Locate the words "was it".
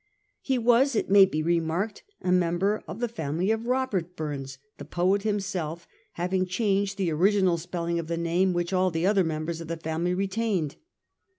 0.57-1.11